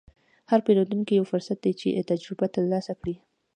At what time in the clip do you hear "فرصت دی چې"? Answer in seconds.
1.31-2.05